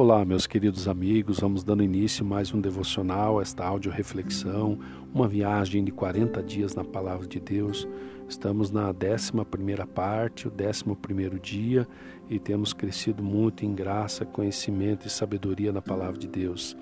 Olá, 0.00 0.24
meus 0.24 0.46
queridos 0.46 0.88
amigos, 0.88 1.40
vamos 1.40 1.62
dando 1.62 1.82
início 1.82 2.24
a 2.24 2.26
mais 2.26 2.54
um 2.54 2.58
devocional, 2.58 3.38
esta 3.38 3.66
áudio 3.66 3.92
reflexão, 3.92 4.78
uma 5.12 5.28
viagem 5.28 5.84
de 5.84 5.92
40 5.92 6.42
dias 6.42 6.74
na 6.74 6.82
palavra 6.82 7.26
de 7.26 7.38
Deus. 7.38 7.86
Estamos 8.26 8.70
na 8.70 8.88
11 8.88 9.86
parte, 9.94 10.48
o 10.48 10.50
11 10.50 11.38
dia, 11.38 11.86
e 12.30 12.38
temos 12.38 12.72
crescido 12.72 13.22
muito 13.22 13.66
em 13.66 13.74
graça, 13.74 14.24
conhecimento 14.24 15.06
e 15.06 15.10
sabedoria 15.10 15.70
na 15.70 15.82
palavra 15.82 16.18
de 16.18 16.28
Deus. 16.28 16.74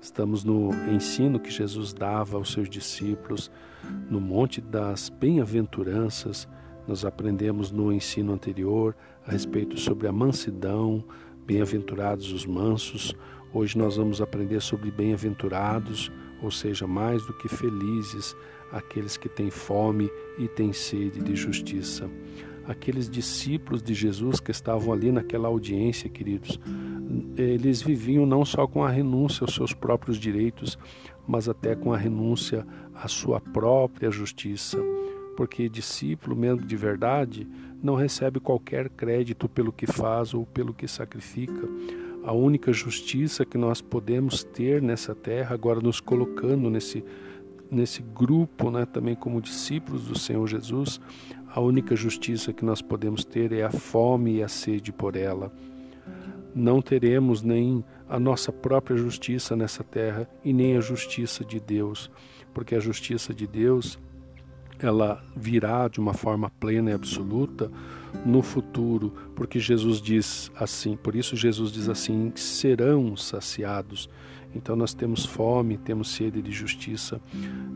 Estamos 0.00 0.42
no 0.42 0.70
ensino 0.92 1.38
que 1.38 1.52
Jesus 1.52 1.92
dava 1.92 2.36
aos 2.36 2.50
seus 2.50 2.68
discípulos 2.68 3.48
no 4.10 4.20
Monte 4.20 4.60
das 4.60 5.08
Bem-aventuranças. 5.08 6.48
Nós 6.88 7.04
aprendemos 7.04 7.70
no 7.70 7.92
ensino 7.92 8.32
anterior 8.32 8.96
a 9.24 9.30
respeito 9.30 9.78
sobre 9.78 10.08
a 10.08 10.12
mansidão, 10.12 11.04
Bem-aventurados 11.46 12.32
os 12.32 12.44
mansos. 12.44 13.14
Hoje 13.54 13.78
nós 13.78 13.96
vamos 13.96 14.20
aprender 14.20 14.60
sobre 14.60 14.90
bem-aventurados, 14.90 16.10
ou 16.42 16.50
seja, 16.50 16.88
mais 16.88 17.24
do 17.24 17.32
que 17.32 17.48
felizes, 17.48 18.34
aqueles 18.72 19.16
que 19.16 19.28
têm 19.28 19.48
fome 19.48 20.10
e 20.38 20.48
têm 20.48 20.72
sede 20.72 21.22
de 21.22 21.36
justiça. 21.36 22.10
Aqueles 22.66 23.08
discípulos 23.08 23.80
de 23.80 23.94
Jesus 23.94 24.40
que 24.40 24.50
estavam 24.50 24.92
ali 24.92 25.12
naquela 25.12 25.46
audiência, 25.46 26.10
queridos, 26.10 26.58
eles 27.36 27.80
viviam 27.80 28.26
não 28.26 28.44
só 28.44 28.66
com 28.66 28.82
a 28.82 28.90
renúncia 28.90 29.44
aos 29.44 29.54
seus 29.54 29.72
próprios 29.72 30.18
direitos, 30.18 30.76
mas 31.28 31.48
até 31.48 31.76
com 31.76 31.92
a 31.92 31.96
renúncia 31.96 32.66
à 32.92 33.06
sua 33.06 33.40
própria 33.40 34.10
justiça 34.10 34.82
porque 35.36 35.68
discípulo 35.68 36.34
mesmo 36.34 36.66
de 36.66 36.76
verdade 36.76 37.46
não 37.86 37.94
recebe 37.94 38.40
qualquer 38.40 38.90
crédito 38.90 39.48
pelo 39.48 39.72
que 39.72 39.86
faz 39.86 40.34
ou 40.34 40.44
pelo 40.44 40.74
que 40.74 40.88
sacrifica. 40.88 41.68
A 42.24 42.32
única 42.32 42.72
justiça 42.72 43.44
que 43.46 43.56
nós 43.56 43.80
podemos 43.80 44.42
ter 44.42 44.82
nessa 44.82 45.14
terra, 45.14 45.54
agora 45.54 45.80
nos 45.80 46.00
colocando 46.00 46.68
nesse, 46.68 47.04
nesse 47.70 48.02
grupo, 48.02 48.70
né, 48.70 48.84
também 48.84 49.14
como 49.14 49.40
discípulos 49.40 50.08
do 50.08 50.18
Senhor 50.18 50.44
Jesus, 50.48 51.00
a 51.48 51.60
única 51.60 51.94
justiça 51.94 52.52
que 52.52 52.64
nós 52.64 52.82
podemos 52.82 53.24
ter 53.24 53.52
é 53.52 53.62
a 53.62 53.70
fome 53.70 54.38
e 54.38 54.42
a 54.42 54.48
sede 54.48 54.92
por 54.92 55.14
ela. 55.14 55.52
Não 56.52 56.82
teremos 56.82 57.42
nem 57.42 57.84
a 58.08 58.18
nossa 58.18 58.50
própria 58.50 58.96
justiça 58.96 59.54
nessa 59.54 59.84
terra 59.84 60.28
e 60.44 60.52
nem 60.52 60.76
a 60.76 60.80
justiça 60.80 61.44
de 61.44 61.60
Deus, 61.60 62.10
porque 62.52 62.74
a 62.74 62.80
justiça 62.80 63.32
de 63.32 63.46
Deus 63.46 63.98
ela 64.78 65.22
virá 65.34 65.88
de 65.88 65.98
uma 65.98 66.14
forma 66.14 66.50
plena 66.50 66.90
e 66.90 66.94
absoluta 66.94 67.70
no 68.24 68.42
futuro, 68.42 69.12
porque 69.34 69.58
Jesus 69.58 70.00
diz 70.00 70.50
assim, 70.54 70.96
por 70.96 71.14
isso 71.14 71.36
Jesus 71.36 71.72
diz 71.72 71.88
assim: 71.88 72.32
serão 72.34 73.16
saciados. 73.16 74.08
Então 74.54 74.74
nós 74.74 74.94
temos 74.94 75.26
fome, 75.26 75.76
temos 75.76 76.10
sede 76.10 76.40
de 76.40 76.50
justiça 76.50 77.20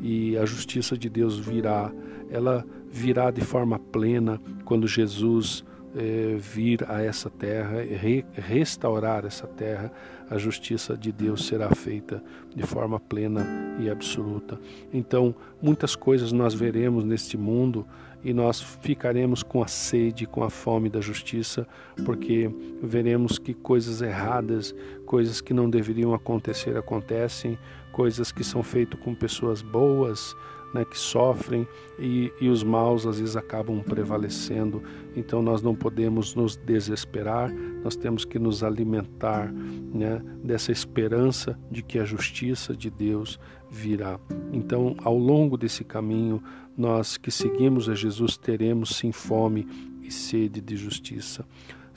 e 0.01 0.37
a 0.39 0.47
justiça 0.47 0.97
de 0.97 1.11
Deus 1.11 1.39
virá. 1.39 1.93
Ela 2.31 2.65
virá 2.91 3.31
de 3.31 3.43
forma 3.43 3.79
plena 3.79 4.41
quando 4.65 4.87
Jesus 4.87 5.65
é, 5.97 6.37
vir 6.37 6.85
a 6.89 7.03
essa 7.03 7.29
terra, 7.29 7.81
re, 7.83 8.25
restaurar 8.33 9.25
essa 9.25 9.47
terra, 9.47 9.93
a 10.31 10.39
justiça 10.39 10.97
de 10.97 11.11
Deus 11.11 11.47
será 11.47 11.71
feita 11.71 12.23
de 12.55 12.63
forma 12.63 13.01
plena 13.01 13.45
e 13.81 13.91
absoluta. 13.91 14.59
Então, 14.93 15.35
muitas 15.61 15.97
coisas 15.97 16.31
nós 16.31 16.55
veremos 16.55 17.05
neste 17.05 17.37
mundo 17.37 17.85
e 18.23 18.33
nós 18.33 18.61
ficaremos 18.61 19.43
com 19.43 19.63
a 19.63 19.67
sede, 19.67 20.27
com 20.27 20.45
a 20.45 20.51
fome 20.51 20.89
da 20.89 21.01
justiça, 21.01 21.67
porque 22.05 22.51
veremos 22.83 23.39
que 23.39 23.55
coisas 23.55 24.03
erradas, 24.03 24.75
coisas 25.07 25.41
que 25.41 25.55
não 25.55 25.69
deveriam 25.69 26.13
acontecer 26.15 26.77
acontecem, 26.77 27.59
coisas 27.91 28.31
que 28.31 28.45
são 28.45 28.63
feitas 28.63 29.01
com 29.01 29.15
pessoas 29.15 29.63
boas, 29.63 30.37
né, 30.73 30.85
que 30.85 30.99
sofrem 30.99 31.67
e, 31.99 32.33
e 32.41 32.49
os 32.49 32.63
maus 32.63 33.07
às 33.07 33.19
vezes 33.19 33.37
acabam 33.37 33.83
prevalecendo. 33.83 34.83
Então 35.17 35.43
nós 35.43 35.63
não 35.63 35.75
podemos 35.75 36.35
nos 36.35 36.57
desesperar, 36.57 37.53
nós 37.83 37.97
temos 37.97 38.25
que 38.25 38.39
nos 38.39 38.63
alimentar 38.63 39.53
né, 39.53 40.23
dessa 40.43 40.73
esperança 40.73 41.59
de 41.71 41.83
que 41.83 41.99
a 41.99 42.05
justiça 42.05 42.77
de 42.77 42.91
Deus 42.91 43.39
virá. 43.71 44.19
Então, 44.53 44.97
ao 45.05 45.17
longo 45.17 45.57
desse 45.57 45.85
caminho, 45.85 46.43
nós 46.77 47.17
que 47.17 47.31
seguimos 47.31 47.89
a 47.89 47.95
Jesus 47.95 48.37
teremos 48.37 48.97
sim 48.97 49.13
fome 49.13 49.67
e 50.03 50.11
sede 50.11 50.61
de 50.61 50.77
justiça. 50.77 51.45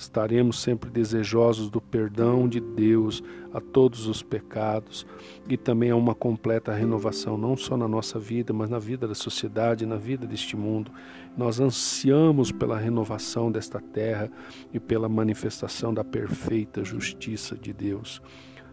Estaremos 0.03 0.59
sempre 0.59 0.89
desejosos 0.89 1.69
do 1.69 1.79
perdão 1.79 2.45
de 2.45 2.59
Deus 2.59 3.23
a 3.53 3.61
todos 3.61 4.05
os 4.05 4.21
pecados 4.21 5.07
e 5.47 5.55
também 5.55 5.91
a 5.91 5.95
uma 5.95 6.13
completa 6.13 6.73
renovação, 6.73 7.37
não 7.37 7.55
só 7.55 7.77
na 7.77 7.87
nossa 7.87 8.19
vida, 8.19 8.51
mas 8.51 8.69
na 8.69 8.79
vida 8.79 9.07
da 9.07 9.15
sociedade, 9.15 9.85
na 9.85 9.95
vida 9.95 10.27
deste 10.27 10.57
mundo. 10.57 10.91
Nós 11.37 11.61
ansiamos 11.61 12.51
pela 12.51 12.77
renovação 12.77 13.49
desta 13.49 13.79
terra 13.79 14.29
e 14.73 14.79
pela 14.79 15.07
manifestação 15.07 15.93
da 15.93 16.03
perfeita 16.03 16.83
justiça 16.83 17.55
de 17.55 17.71
Deus. 17.71 18.21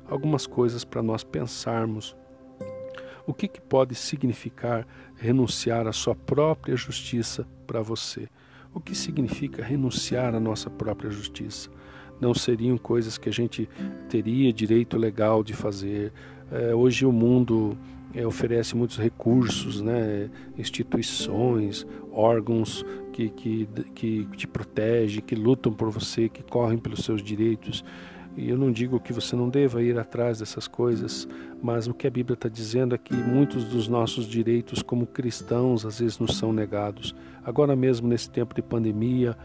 Algumas 0.09 0.49
coisas 0.49 0.85
para 0.85 1.01
nós 1.01 1.23
pensarmos. 1.23 2.17
O 3.25 3.33
que, 3.33 3.47
que 3.47 3.61
pode 3.61 3.95
significar 3.95 4.85
renunciar 5.15 5.87
à 5.87 5.93
sua 5.93 6.17
própria 6.17 6.75
justiça 6.75 7.47
para 7.69 7.81
você? 7.81 8.29
O 8.73 8.81
que 8.81 8.95
significa 8.95 9.65
renunciar 9.65 10.35
à 10.35 10.41
nossa 10.41 10.71
própria 10.71 11.11
justiça? 11.11 11.69
Não 12.21 12.35
seriam 12.35 12.77
coisas 12.79 13.19
que 13.19 13.29
a 13.29 13.33
gente 13.33 13.69
teria 14.09 14.53
direito 14.53 14.97
legal 14.97 15.43
de 15.43 15.55
fazer. 15.55 16.13
É, 16.53 16.75
hoje 16.75 17.05
o 17.05 17.13
mundo 17.13 17.77
é, 18.15 18.27
oferece 18.27 18.77
muitos 18.77 18.99
recursos, 18.99 19.81
né? 19.81 20.31
instituições, 20.57 21.87
órgãos 22.13 22.85
que, 23.13 23.29
que, 23.31 23.69
que 23.95 24.29
te 24.37 24.47
protegem, 24.47 25.23
que 25.23 25.35
lutam 25.35 25.73
por 25.73 25.91
você, 25.91 26.29
que 26.29 26.43
correm 26.43 26.79
pelos 26.79 27.05
seus 27.05 27.23
direitos. 27.23 27.85
E 28.37 28.49
eu 28.49 28.57
não 28.57 28.71
digo 28.71 29.01
que 29.01 29.13
você 29.13 29.35
não 29.35 29.49
deva 29.49 29.83
ir 29.83 29.99
atrás 29.99 30.39
dessas 30.39 30.69
coisas, 30.69 31.29
mas 31.63 31.87
o 31.87 31.95
que 31.95 32.07
a 32.07 32.11
Bíblia 32.11 32.35
está 32.35 32.49
dizendo 32.49 32.95
é 32.95 32.99
que 32.99 33.15
muitos 33.15 33.65
dos 33.65 33.89
nossos 33.89 34.27
direitos 34.27 34.83
como 34.83 35.07
cristãos 35.07 35.85
às 35.85 35.99
vezes 35.99 36.19
nos 36.19 36.37
são 36.37 36.53
negados. 36.53 37.15
Agora 37.45 37.75
mesmo, 37.75 38.09
nesse 38.09 38.31
tempo 38.31 38.55
de 38.55 38.63
pandemia, 38.63 39.37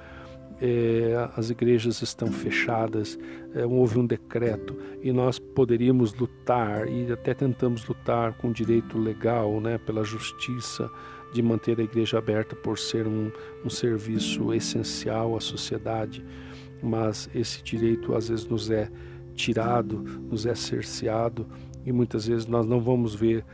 é, 0.62 1.30
as 1.36 1.50
igrejas 1.50 2.02
estão 2.02 2.32
fechadas, 2.32 3.20
é, 3.54 3.66
houve 3.66 4.00
um 4.00 4.06
decreto 4.06 4.78
e 5.02 5.12
nós 5.12 5.38
poderíamos 5.38 6.14
lutar 6.14 6.88
e 6.88 7.12
até 7.12 7.34
tentamos 7.34 7.86
lutar 7.86 8.34
com 8.34 8.52
direito 8.52 8.98
legal, 8.98 9.60
né, 9.60 9.78
pela 9.78 10.04
justiça 10.04 10.90
de 11.34 11.42
manter 11.42 11.80
a 11.80 11.84
igreja 11.84 12.18
aberta 12.18 12.56
por 12.56 12.80
ser 12.80 13.06
um, 13.06 13.30
um 13.66 13.70
serviço 13.70 14.54
essencial 14.54 15.36
à 15.36 15.42
sociedade 15.42 16.24
mas 16.82 17.30
esse 17.34 17.64
direito 17.64 18.16
às 18.16 18.30
vezes 18.30 18.46
nos 18.46 18.70
é 18.70 18.90
tirado, 19.36 19.98
nos 20.30 20.46
é 20.46 20.56
cerceado 20.56 21.48
e 21.86 21.92
muitas 21.92 22.26
vezes 22.26 22.48
nós 22.48 22.66
não 22.66 22.80
vamos 22.80 23.14
ver 23.14 23.46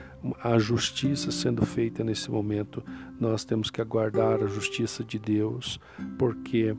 a 0.41 0.57
justiça 0.57 1.31
sendo 1.31 1.65
feita 1.65 2.03
nesse 2.03 2.31
momento. 2.31 2.83
Nós 3.19 3.43
temos 3.43 3.69
que 3.69 3.81
aguardar 3.81 4.41
a 4.41 4.47
justiça 4.47 5.03
de 5.03 5.19
Deus, 5.19 5.79
porque 6.17 6.75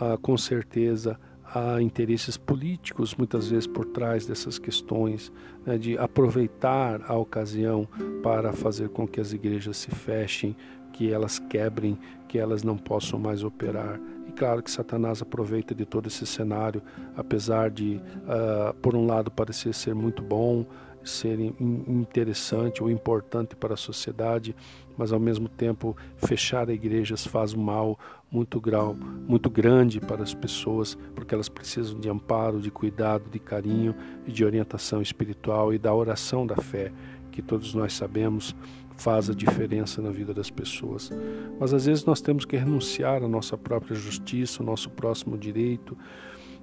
ah, 0.00 0.16
com 0.20 0.36
certeza 0.36 1.18
há 1.44 1.80
interesses 1.80 2.36
políticos 2.36 3.14
muitas 3.14 3.48
vezes 3.48 3.66
por 3.66 3.86
trás 3.86 4.26
dessas 4.26 4.58
questões, 4.58 5.32
né, 5.66 5.78
de 5.78 5.98
aproveitar 5.98 7.02
a 7.08 7.16
ocasião 7.16 7.88
para 8.22 8.52
fazer 8.52 8.90
com 8.90 9.08
que 9.08 9.20
as 9.20 9.32
igrejas 9.32 9.78
se 9.78 9.90
fechem, 9.90 10.54
que 10.92 11.10
elas 11.10 11.38
quebrem, 11.38 11.98
que 12.28 12.38
elas 12.38 12.62
não 12.62 12.76
possam 12.76 13.18
mais 13.18 13.42
operar 13.42 13.98
claro 14.38 14.62
que 14.62 14.70
Satanás 14.70 15.20
aproveita 15.20 15.74
de 15.74 15.84
todo 15.84 16.06
esse 16.06 16.24
cenário, 16.24 16.80
apesar 17.16 17.70
de, 17.70 18.00
uh, 18.22 18.72
por 18.74 18.94
um 18.94 19.04
lado, 19.04 19.32
parecer 19.32 19.74
ser 19.74 19.96
muito 19.96 20.22
bom, 20.22 20.64
ser 21.02 21.40
interessante 21.40 22.82
ou 22.82 22.88
importante 22.88 23.56
para 23.56 23.74
a 23.74 23.76
sociedade, 23.76 24.54
mas 24.96 25.12
ao 25.12 25.18
mesmo 25.18 25.48
tempo 25.48 25.96
fechar 26.16 26.68
igrejas 26.68 27.26
faz 27.26 27.52
um 27.52 27.60
mal 27.60 27.98
muito 28.30 28.60
grau, 28.60 28.94
muito 28.94 29.50
grande 29.50 30.00
para 30.00 30.22
as 30.22 30.34
pessoas, 30.34 30.96
porque 31.16 31.34
elas 31.34 31.48
precisam 31.48 31.98
de 31.98 32.08
amparo, 32.08 32.60
de 32.60 32.70
cuidado, 32.70 33.28
de 33.30 33.40
carinho 33.40 33.94
e 34.24 34.30
de 34.30 34.44
orientação 34.44 35.02
espiritual 35.02 35.74
e 35.74 35.78
da 35.78 35.92
oração 35.92 36.46
da 36.46 36.56
fé, 36.56 36.92
que 37.32 37.42
todos 37.42 37.74
nós 37.74 37.92
sabemos 37.92 38.54
faz 38.98 39.30
a 39.30 39.32
diferença 39.32 40.02
na 40.02 40.10
vida 40.10 40.34
das 40.34 40.50
pessoas. 40.50 41.10
Mas 41.58 41.72
às 41.72 41.86
vezes 41.86 42.04
nós 42.04 42.20
temos 42.20 42.44
que 42.44 42.56
renunciar 42.56 43.22
à 43.22 43.28
nossa 43.28 43.56
própria 43.56 43.94
justiça, 43.94 44.60
ao 44.60 44.66
nosso 44.66 44.90
próximo 44.90 45.38
direito, 45.38 45.96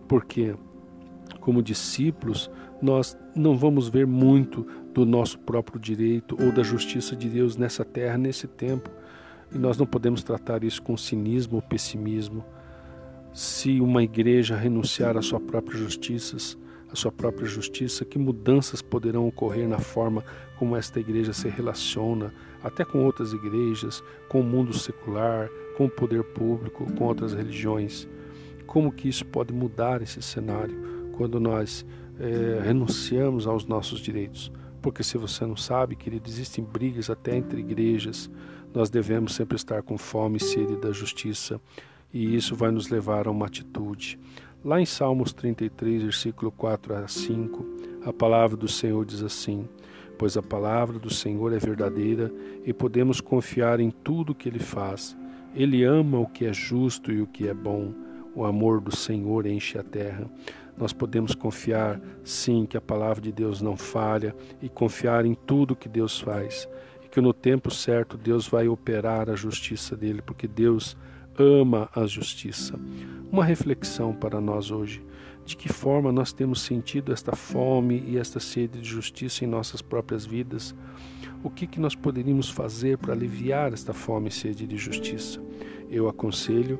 porque, 0.07 0.53
como 1.39 1.63
discípulos, 1.63 2.51
nós 2.81 3.17
não 3.33 3.57
vamos 3.57 3.87
ver 3.87 4.05
muito 4.05 4.67
do 4.93 5.05
nosso 5.05 5.39
próprio 5.39 5.79
direito 5.79 6.37
ou 6.41 6.51
da 6.51 6.61
justiça 6.61 7.15
de 7.15 7.29
Deus 7.29 7.55
nessa 7.55 7.85
terra, 7.85 8.17
nesse 8.17 8.47
tempo. 8.47 8.89
E 9.53 9.57
nós 9.57 9.77
não 9.77 9.85
podemos 9.85 10.21
tratar 10.21 10.63
isso 10.63 10.81
com 10.81 10.97
cinismo 10.97 11.55
ou 11.55 11.61
pessimismo. 11.61 12.43
Se 13.33 13.79
uma 13.79 14.03
igreja 14.03 14.55
renunciar 14.55 15.17
à 15.17 15.21
sua 15.21 15.39
própria 15.39 15.77
justiça, 15.77 16.37
sua 16.95 17.11
própria 17.11 17.45
justiça, 17.45 18.05
que 18.05 18.17
mudanças 18.17 18.81
poderão 18.81 19.27
ocorrer 19.27 19.67
na 19.67 19.79
forma 19.79 20.23
como 20.57 20.75
esta 20.75 20.99
igreja 20.99 21.33
se 21.33 21.49
relaciona, 21.49 22.33
até 22.63 22.83
com 22.83 23.03
outras 23.03 23.33
igrejas, 23.33 24.03
com 24.27 24.41
o 24.41 24.43
mundo 24.43 24.73
secular, 24.73 25.49
com 25.77 25.85
o 25.85 25.89
poder 25.89 26.23
público, 26.23 26.91
com 26.93 27.03
outras 27.05 27.33
religiões. 27.33 28.07
Como 28.65 28.91
que 28.91 29.07
isso 29.07 29.25
pode 29.25 29.53
mudar 29.53 30.01
esse 30.01 30.21
cenário 30.21 31.09
quando 31.17 31.39
nós 31.39 31.85
é, 32.19 32.61
renunciamos 32.63 33.45
aos 33.47 33.65
nossos 33.65 33.99
direitos? 33.99 34.51
Porque 34.81 35.03
se 35.03 35.17
você 35.17 35.45
não 35.45 35.57
sabe, 35.57 35.95
querido, 35.95 36.29
existem 36.29 36.63
brigas 36.63 37.09
até 37.09 37.35
entre 37.35 37.59
igrejas. 37.59 38.29
Nós 38.73 38.89
devemos 38.89 39.33
sempre 39.33 39.55
estar 39.55 39.81
com 39.81 39.97
fome 39.97 40.37
e 40.37 40.43
sede 40.43 40.75
da 40.75 40.91
justiça, 40.91 41.59
e 42.13 42.35
isso 42.35 42.55
vai 42.55 42.71
nos 42.71 42.89
levar 42.89 43.27
a 43.27 43.31
uma 43.31 43.47
atitude. 43.47 44.19
Lá 44.65 44.81
em 44.81 44.85
Salmos 44.85 45.31
33, 45.31 46.01
versículo 46.01 46.51
4 46.51 46.95
a 46.95 47.07
5, 47.07 47.65
a 48.03 48.11
palavra 48.11 48.57
do 48.57 48.67
Senhor 48.67 49.05
diz 49.05 49.21
assim: 49.21 49.69
Pois 50.17 50.35
a 50.37 50.41
palavra 50.41 50.97
do 50.97 51.13
Senhor 51.13 51.53
é 51.53 51.59
verdadeira 51.59 52.33
e 52.65 52.73
podemos 52.73 53.21
confiar 53.21 53.79
em 53.79 53.91
tudo 53.91 54.33
que 54.33 54.49
ele 54.49 54.57
faz. 54.57 55.15
Ele 55.53 55.83
ama 55.83 56.17
o 56.17 56.25
que 56.25 56.47
é 56.47 56.51
justo 56.51 57.11
e 57.11 57.21
o 57.21 57.27
que 57.27 57.47
é 57.47 57.53
bom. 57.53 57.93
O 58.33 58.43
amor 58.43 58.81
do 58.81 58.93
Senhor 58.95 59.45
enche 59.45 59.77
a 59.77 59.83
terra. 59.83 60.25
Nós 60.75 60.91
podemos 60.91 61.35
confiar, 61.35 62.01
sim, 62.23 62.65
que 62.65 62.75
a 62.75 62.81
palavra 62.81 63.21
de 63.21 63.31
Deus 63.31 63.61
não 63.61 63.77
falha 63.77 64.35
e 64.63 64.67
confiar 64.67 65.27
em 65.27 65.35
tudo 65.35 65.75
que 65.75 65.87
Deus 65.87 66.19
faz. 66.19 66.67
E 67.03 67.07
que 67.07 67.21
no 67.21 67.33
tempo 67.33 67.69
certo 67.69 68.17
Deus 68.17 68.47
vai 68.47 68.67
operar 68.67 69.29
a 69.29 69.35
justiça 69.35 69.95
dele, 69.95 70.23
porque 70.23 70.47
Deus 70.47 70.97
ama 71.37 71.89
a 71.95 72.05
justiça. 72.05 72.79
Uma 73.31 73.43
reflexão 73.43 74.13
para 74.13 74.39
nós 74.39 74.71
hoje. 74.71 75.03
De 75.45 75.55
que 75.55 75.69
forma 75.69 76.11
nós 76.11 76.33
temos 76.33 76.61
sentido 76.61 77.13
esta 77.13 77.35
fome 77.35 78.03
e 78.07 78.17
esta 78.17 78.39
sede 78.39 78.81
de 78.81 78.89
justiça 78.89 79.45
em 79.45 79.47
nossas 79.47 79.81
próprias 79.81 80.25
vidas? 80.25 80.73
O 81.43 81.49
que, 81.51 81.67
que 81.67 81.79
nós 81.79 81.93
poderíamos 81.93 82.49
fazer 82.49 82.97
para 82.97 83.13
aliviar 83.13 83.71
esta 83.71 83.93
fome 83.93 84.29
e 84.29 84.31
sede 84.31 84.65
de 84.65 84.77
justiça? 84.77 85.39
Eu 85.89 86.09
aconselho 86.09 86.79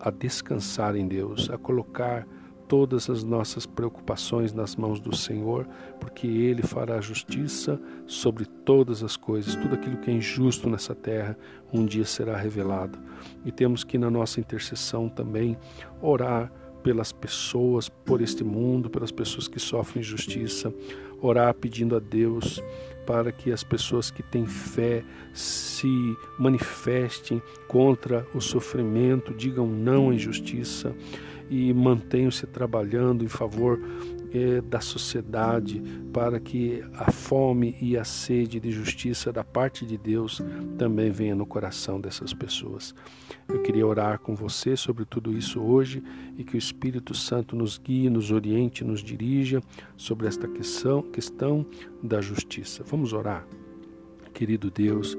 a 0.00 0.10
descansar 0.10 0.96
em 0.96 1.06
Deus, 1.06 1.48
a 1.50 1.56
colocar 1.56 2.26
todas 2.70 3.10
as 3.10 3.24
nossas 3.24 3.66
preocupações 3.66 4.52
nas 4.52 4.76
mãos 4.76 5.00
do 5.00 5.14
Senhor, 5.14 5.66
porque 5.98 6.28
Ele 6.28 6.62
fará 6.62 7.00
justiça 7.00 7.80
sobre 8.06 8.46
todas 8.46 9.02
as 9.02 9.16
coisas. 9.16 9.56
Tudo 9.56 9.74
aquilo 9.74 9.96
que 9.96 10.08
é 10.08 10.14
injusto 10.14 10.70
nessa 10.70 10.94
terra 10.94 11.36
um 11.72 11.84
dia 11.84 12.04
será 12.04 12.36
revelado. 12.36 12.96
E 13.44 13.50
temos 13.50 13.82
que, 13.82 13.98
na 13.98 14.08
nossa 14.08 14.38
intercessão, 14.38 15.08
também 15.08 15.58
orar 16.00 16.52
pelas 16.80 17.10
pessoas, 17.10 17.88
por 17.88 18.20
este 18.20 18.44
mundo, 18.44 18.88
pelas 18.88 19.10
pessoas 19.10 19.48
que 19.48 19.58
sofrem 19.58 20.00
injustiça, 20.00 20.72
orar 21.20 21.52
pedindo 21.54 21.96
a 21.96 21.98
Deus 21.98 22.62
para 23.04 23.32
que 23.32 23.50
as 23.50 23.64
pessoas 23.64 24.12
que 24.12 24.22
têm 24.22 24.46
fé 24.46 25.02
se 25.34 25.88
manifestem 26.38 27.42
contra 27.66 28.24
o 28.32 28.40
sofrimento, 28.40 29.34
digam 29.34 29.66
não 29.66 30.10
à 30.10 30.14
injustiça 30.14 30.94
e 31.50 31.74
mantenham-se 31.74 32.46
trabalhando 32.46 33.24
em 33.24 33.28
favor 33.28 33.78
é, 34.32 34.60
da 34.60 34.80
sociedade 34.80 35.82
para 36.12 36.38
que 36.38 36.84
a 36.94 37.10
fome 37.10 37.76
e 37.80 37.96
a 37.96 38.04
sede 38.04 38.60
de 38.60 38.70
justiça 38.70 39.32
da 39.32 39.42
parte 39.42 39.84
de 39.84 39.98
Deus 39.98 40.40
também 40.78 41.10
venha 41.10 41.34
no 41.34 41.44
coração 41.44 42.00
dessas 42.00 42.32
pessoas. 42.32 42.94
Eu 43.48 43.60
queria 43.62 43.86
orar 43.86 44.20
com 44.20 44.34
você 44.34 44.76
sobre 44.76 45.04
tudo 45.04 45.36
isso 45.36 45.60
hoje 45.60 46.02
e 46.38 46.44
que 46.44 46.54
o 46.54 46.58
Espírito 46.58 47.14
Santo 47.14 47.56
nos 47.56 47.76
guie, 47.76 48.08
nos 48.08 48.30
oriente, 48.30 48.84
nos 48.84 49.02
dirija 49.02 49.60
sobre 49.96 50.28
esta 50.28 50.46
questão, 50.46 51.02
questão 51.02 51.66
da 52.00 52.20
justiça. 52.20 52.84
Vamos 52.84 53.12
orar. 53.12 53.44
Querido 54.32 54.70
Deus, 54.70 55.18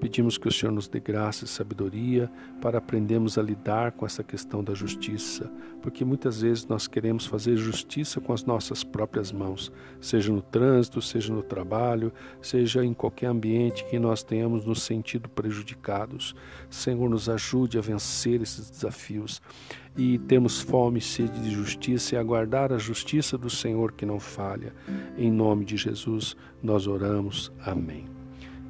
Pedimos 0.00 0.38
que 0.38 0.48
o 0.48 0.52
Senhor 0.52 0.72
nos 0.72 0.88
dê 0.88 0.98
graça 0.98 1.44
e 1.44 1.48
sabedoria 1.48 2.30
para 2.60 2.78
aprendermos 2.78 3.36
a 3.36 3.42
lidar 3.42 3.92
com 3.92 4.06
essa 4.06 4.24
questão 4.24 4.64
da 4.64 4.72
justiça, 4.72 5.52
porque 5.82 6.04
muitas 6.04 6.40
vezes 6.40 6.66
nós 6.66 6.86
queremos 6.86 7.26
fazer 7.26 7.56
justiça 7.56 8.18
com 8.18 8.32
as 8.32 8.44
nossas 8.44 8.82
próprias 8.82 9.30
mãos, 9.30 9.70
seja 10.00 10.32
no 10.32 10.40
trânsito, 10.40 11.02
seja 11.02 11.32
no 11.34 11.42
trabalho, 11.42 12.12
seja 12.40 12.82
em 12.82 12.94
qualquer 12.94 13.26
ambiente 13.26 13.84
que 13.84 13.98
nós 13.98 14.22
tenhamos 14.22 14.64
nos 14.64 14.82
sentido 14.82 15.28
prejudicados. 15.28 16.34
Senhor, 16.70 17.08
nos 17.10 17.28
ajude 17.28 17.76
a 17.76 17.82
vencer 17.82 18.40
esses 18.40 18.70
desafios 18.70 19.42
e 19.96 20.18
temos 20.18 20.60
fome 20.60 20.98
e 20.98 21.02
sede 21.02 21.40
de 21.40 21.50
justiça 21.50 22.14
e 22.14 22.18
aguardar 22.18 22.72
a 22.72 22.78
justiça 22.78 23.36
do 23.36 23.50
Senhor 23.50 23.92
que 23.92 24.06
não 24.06 24.18
falha. 24.18 24.72
Em 25.18 25.30
nome 25.30 25.64
de 25.64 25.76
Jesus 25.76 26.34
nós 26.62 26.86
oramos. 26.86 27.52
Amém. 27.60 28.19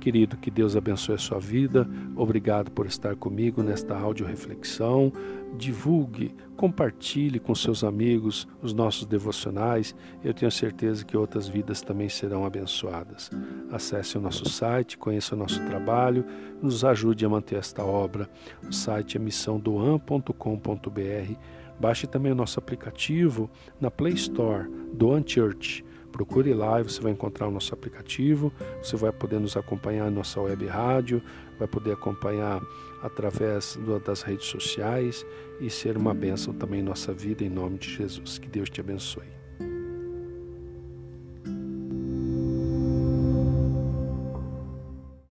Querido, 0.01 0.39
que 0.39 0.51
Deus 0.51 0.75
abençoe 0.77 1.17
a 1.17 1.19
sua 1.19 1.39
vida. 1.39 1.87
Obrigado 2.17 2.71
por 2.71 2.87
estar 2.87 3.15
comigo 3.17 3.63
nesta 3.63 3.95
áudio 3.95 4.27
reflexão. 4.27 5.13
Divulgue, 5.59 6.35
compartilhe 6.57 7.39
com 7.39 7.55
seus 7.55 7.85
amigos 7.85 8.49
os 8.63 8.73
nossos 8.73 9.05
devocionais. 9.05 9.95
Eu 10.25 10.33
tenho 10.33 10.51
certeza 10.51 11.05
que 11.05 11.19
outras 11.19 11.49
vidas 11.49 11.83
também 11.83 12.09
serão 12.09 12.47
abençoadas. 12.47 13.31
Acesse 13.71 14.17
o 14.17 14.23
nosso 14.23 14.49
site, 14.49 14.97
conheça 14.97 15.35
o 15.35 15.39
nosso 15.39 15.63
trabalho, 15.67 16.25
nos 16.63 16.83
ajude 16.83 17.27
a 17.27 17.29
manter 17.29 17.57
esta 17.57 17.85
obra. 17.85 18.27
O 18.67 18.73
site 18.73 19.19
é 19.19 19.21
missãodoan.com.br. 19.21 21.35
Baixe 21.79 22.07
também 22.07 22.33
o 22.33 22.35
nosso 22.35 22.59
aplicativo 22.59 23.51
na 23.79 23.91
Play 23.91 24.15
Store, 24.15 24.67
Doan 24.95 25.23
Church. 25.27 25.85
Procure 26.13 26.53
lá 26.53 26.81
e 26.81 26.83
você 26.83 27.01
vai 27.01 27.13
encontrar 27.13 27.49
o 27.49 27.51
nosso 27.51 27.73
aplicativo, 27.73 28.53
você 28.83 28.97
vai 28.97 29.13
poder 29.13 29.41
nos 29.41 29.57
acompanhar 29.57 30.05
na 30.05 30.11
nossa 30.11 30.41
web 30.41 30.67
rádio, 30.67 31.23
vai 31.59 31.69
poder 31.69 31.93
acompanhar 31.93 32.61
através 33.03 33.79
das 34.05 34.23
redes 34.23 34.47
sociais 34.47 35.25
e 35.61 35.71
ser 35.71 35.97
uma 35.97 36.13
bênção 36.13 36.53
também 36.53 36.81
em 36.81 36.85
nossa 36.85 37.13
vida, 37.13 37.45
em 37.45 37.49
nome 37.49 37.79
de 37.79 37.91
Jesus. 37.91 38.39
Que 38.39 38.49
Deus 38.49 38.69
te 38.69 38.81
abençoe. 38.81 39.40